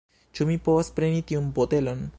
Ĉu 0.37 0.47
mi 0.51 0.55
povas 0.69 0.89
preni 1.01 1.21
tiun 1.33 1.55
botelon? 1.59 2.07